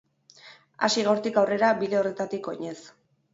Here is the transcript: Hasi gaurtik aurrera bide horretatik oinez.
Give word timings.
Hasi 0.87 1.03
gaurtik 1.07 1.37
aurrera 1.41 1.69
bide 1.83 1.99
horretatik 2.01 2.51
oinez. 2.55 2.77